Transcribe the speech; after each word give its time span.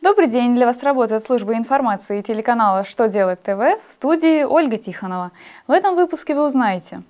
Добрый 0.00 0.26
день! 0.26 0.54
Для 0.54 0.66
вас 0.66 0.82
работает 0.82 1.24
служба 1.24 1.54
информации 1.54 2.20
телеканала 2.20 2.84
«Что 2.84 3.08
делать 3.08 3.42
ТВ» 3.42 3.78
в 3.86 3.90
студии 3.90 4.42
Ольга 4.42 4.76
Тихонова. 4.76 5.30
В 5.66 5.70
этом 5.70 5.94
выпуске 5.94 6.34
вы 6.34 6.44
узнаете, 6.44 7.02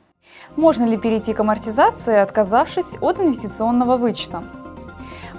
можно 0.55 0.85
ли 0.85 0.97
перейти 0.97 1.33
к 1.33 1.41
амортизации, 1.41 2.15
отказавшись 2.17 2.99
от 3.01 3.19
инвестиционного 3.19 3.97
вычета? 3.97 4.45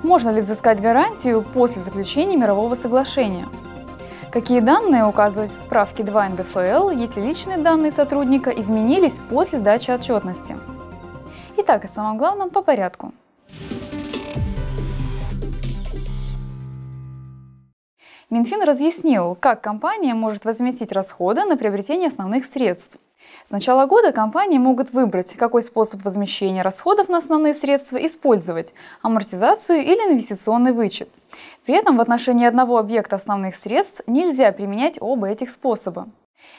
Можно 0.03 0.31
ли 0.31 0.41
взыскать 0.41 0.81
гарантию 0.81 1.43
после 1.43 1.83
заключения 1.83 2.35
мирового 2.35 2.75
соглашения? 2.75 3.45
Какие 4.31 4.59
данные 4.59 5.05
указывать 5.05 5.51
в 5.51 5.61
справке 5.61 6.03
2 6.03 6.29
НДФЛ, 6.29 6.89
если 6.89 7.21
личные 7.21 7.59
данные 7.59 7.91
сотрудника 7.91 8.49
изменились 8.49 9.13
после 9.29 9.59
сдачи 9.59 9.91
отчетности? 9.91 10.57
Итак, 11.57 11.85
о 11.85 11.89
самом 11.89 12.17
главном 12.17 12.49
по 12.49 12.61
порядку– 12.61 13.13
Минфин 18.35 18.63
разъяснил, 18.63 19.37
как 19.39 19.61
компания 19.61 20.13
может 20.13 20.43
возместить 20.43 20.91
расходы 20.91 21.45
на 21.45 21.55
приобретение 21.55 22.09
основных 22.09 22.43
средств. 22.43 22.97
С 23.47 23.49
начала 23.49 23.85
года 23.85 24.11
компании 24.11 24.57
могут 24.57 24.91
выбрать, 24.91 25.35
какой 25.35 25.61
способ 25.61 26.03
возмещения 26.03 26.61
расходов 26.61 27.07
на 27.07 27.19
основные 27.19 27.53
средства 27.53 27.95
использовать– 27.95 28.73
амортизацию 29.01 29.79
или 29.79 30.11
инвестиционный 30.11 30.73
вычет. 30.73 31.07
При 31.65 31.75
этом 31.75 31.95
в 31.95 32.01
отношении 32.01 32.45
одного 32.45 32.77
объекта 32.77 33.15
основных 33.15 33.55
средств 33.55 34.01
нельзя 34.05 34.51
применять 34.51 34.97
оба 34.99 35.29
этих 35.29 35.49
способа. 35.49 36.09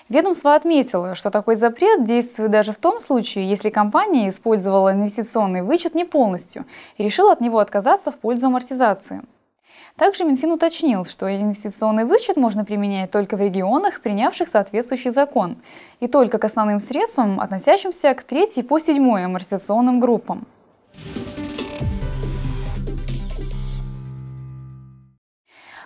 Ведомство 0.09 0.55
отметило, 0.55 1.15
что 1.15 1.29
такой 1.29 1.57
запрет 1.57 2.07
действует 2.07 2.53
даже 2.53 2.73
в 2.73 2.79
том 2.79 3.01
случае, 3.01 3.51
если 3.51 3.69
компания 3.69 4.31
использовала 4.31 4.95
инвестиционный 4.95 5.61
вычет 5.61 5.95
не 5.95 6.07
полностью 6.07 6.65
и 6.97 7.05
решила 7.05 7.33
от 7.33 7.43
него 7.43 7.59
отказаться 7.59 8.11
в 8.11 8.15
пользу 8.15 8.47
амортизации. 8.47 9.21
Также 9.97 10.25
Минфин 10.25 10.53
уточнил, 10.53 11.07
что 11.07 11.27
инвестиционный 11.35 12.05
вычет 12.05 12.37
можно 12.37 12.67
применять 12.67 13.11
только 13.11 13.35
в 13.39 13.41
регионах, 13.41 14.03
принявших 14.03 14.47
соответствующий 14.47 15.11
закон, 15.11 15.57
и 16.01 16.07
только 16.07 16.37
к 16.37 16.45
основным 16.45 16.81
средствам, 16.81 17.41
относящимся 17.41 18.13
к 18.13 18.23
третьей 18.23 18.63
по 18.63 18.79
седьмой 18.79 19.25
амортизационным 19.25 19.99
группам. 19.99 20.47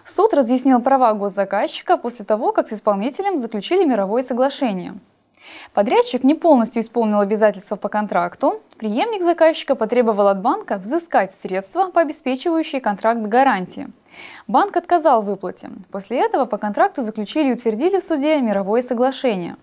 Суд 0.05 0.35
разъяснил 0.35 0.81
права 0.81 1.15
госзаказчика 1.15 1.97
после 1.97 2.25
того, 2.25 2.51
как 2.51 2.67
с 2.67 2.73
исполнителем 2.73 3.39
заключили 3.39 3.85
мировое 3.85 4.25
соглашение– 4.25 4.95
Подрядчик 5.73 6.25
не 6.25 6.35
полностью 6.35 6.83
исполнил 6.83 7.21
обязательства 7.21 7.77
по 7.77 7.89
контракту. 7.89 8.61
Преемник 8.77 9.23
заказчика 9.23 9.75
потребовал 9.75 10.29
от 10.29 10.41
банка 10.41 10.77
взыскать 10.79 11.33
средства, 11.43 11.91
пообеспечивающие 11.91 12.81
контракт 12.81 13.21
гарантии. 13.21 13.89
Банк 14.47 14.77
отказал 14.77 15.23
в 15.23 15.27
выплате. 15.27 15.71
После 15.91 16.21
этого 16.21 16.45
по 16.45 16.59
контракту 16.59 17.03
заключили 17.03 17.51
и 17.51 17.53
утвердили 17.55 18.01
в 18.01 18.05
суде 18.05 18.41
мировое 18.41 18.83
соглашение. 18.83 19.57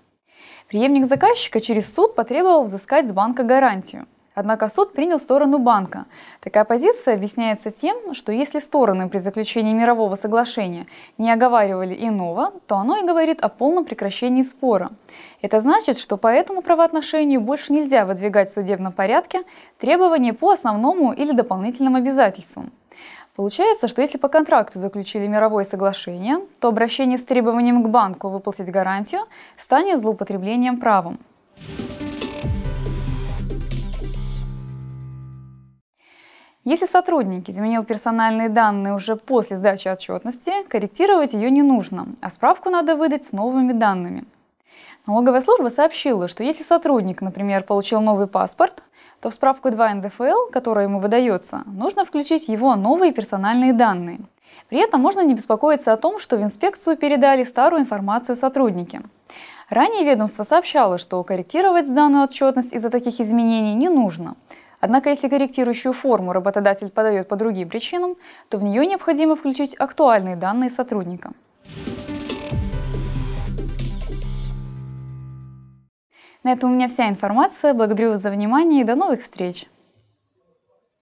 Преемник 0.67 1.05
заказчика 1.07 1.61
через 1.61 1.93
суд 1.93 2.15
потребовал 2.15 2.65
взыскать 2.65 3.07
с 3.07 3.11
банка 3.11 3.43
гарантию– 3.43 4.07
Однако 4.39 4.69
суд 4.69 4.93
принял 4.93 5.19
сторону 5.19 5.57
банка. 5.57 6.05
Такая 6.41 6.63
позиция 6.63 7.15
объясняется 7.15 7.71
тем, 7.71 8.13
что 8.13 8.31
если 8.31 8.59
стороны 8.59 9.09
при 9.09 9.17
заключении 9.17 9.73
мирового 9.73 10.13
соглашения 10.13 10.85
не 11.17 11.31
оговаривали 11.31 11.95
иного, 12.07 12.53
то 12.67 12.75
оно 12.75 12.97
и 12.97 13.03
говорит 13.03 13.39
о 13.41 13.49
полном 13.49 13.83
прекращении 13.83 14.43
спора. 14.43 14.91
Это 15.41 15.59
значит, 15.59 15.97
что 15.97 16.17
по 16.17 16.27
этому 16.27 16.61
правоотношению 16.61 17.41
больше 17.41 17.73
нельзя 17.73 18.05
выдвигать 18.05 18.49
в 18.49 18.53
судебном 18.53 18.91
порядке 18.91 19.41
требования 19.79 20.33
по 20.33 20.51
основному 20.51 21.13
или 21.13 21.31
дополнительным 21.31 21.95
обязательствам. 21.95 22.71
Получается, 23.35 23.87
что 23.87 24.03
если 24.03 24.19
по 24.19 24.27
контракту 24.27 24.77
заключили 24.77 25.25
мировое 25.25 25.65
соглашение, 25.65 26.41
то 26.59 26.67
обращение 26.67 27.17
с 27.17 27.25
требованием 27.25 27.81
к 27.81 27.87
банку 27.87 28.29
выплатить 28.29 28.69
гарантию 28.69 29.21
станет 29.57 30.01
злоупотреблением 30.01 30.79
правом. 30.79 31.17
Если 36.67 36.85
сотрудник 36.85 37.47
изменил 37.47 37.85
персональные 37.85 38.49
данные 38.49 38.93
уже 38.93 39.15
после 39.15 39.55
сдачи 39.55 39.87
отчетности, 39.87 40.51
корректировать 40.67 41.31
ее 41.31 41.49
не 41.49 41.61
нужно, 41.61 42.07
а 42.19 42.29
справку 42.29 42.69
надо 42.69 42.97
выдать 42.97 43.25
с 43.25 43.31
новыми 43.31 43.71
данными. 43.71 44.25
Налоговая 45.05 45.39
служба 45.39 45.69
сообщила, 45.69 46.27
что 46.27 46.43
если 46.43 46.65
сотрудник, 46.65 47.21
например, 47.21 47.63
получил 47.63 48.01
новый 48.01 48.27
паспорт, 48.27 48.83
то 49.21 49.29
в 49.29 49.33
справку 49.33 49.71
2 49.71 49.93
НДФЛ, 49.93 50.51
которая 50.51 50.87
ему 50.87 50.99
выдается, 50.99 51.63
нужно 51.67 52.03
включить 52.03 52.49
его 52.49 52.75
новые 52.75 53.13
персональные 53.13 53.71
данные. 53.71 54.19
При 54.67 54.79
этом 54.79 54.99
можно 54.99 55.21
не 55.21 55.35
беспокоиться 55.35 55.93
о 55.93 55.97
том, 55.97 56.19
что 56.19 56.35
в 56.35 56.43
инспекцию 56.43 56.97
передали 56.97 57.45
старую 57.45 57.83
информацию 57.83 58.35
сотрудники. 58.35 59.01
Ранее 59.69 60.03
ведомство 60.03 60.43
сообщало, 60.43 60.97
что 60.97 61.23
корректировать 61.23 61.93
данную 61.93 62.25
отчетность 62.25 62.73
из-за 62.73 62.89
таких 62.89 63.21
изменений 63.21 63.73
не 63.73 63.87
нужно– 63.87 64.35
Однако, 64.79 65.09
если 65.09 65.27
корректирующую 65.27 65.93
форму 65.93 66.33
работодатель 66.33 66.89
подает 66.89 67.27
по 67.27 67.35
другим 67.35 67.69
причинам, 67.69 68.15
то 68.49 68.57
в 68.57 68.63
нее 68.63 68.85
необходимо 68.85 69.35
включить 69.35 69.75
актуальные 69.77 70.35
данные 70.35 70.69
сотрудника. 70.69 71.31
На 76.43 76.53
этом 76.53 76.71
у 76.71 76.75
меня 76.75 76.87
вся 76.87 77.09
информация. 77.09 77.73
Благодарю 77.73 78.11
вас 78.11 78.21
за 78.21 78.29
внимание 78.29 78.81
и 78.81 78.85
до 78.85 78.95
новых 78.95 79.23
встреч! 79.23 79.67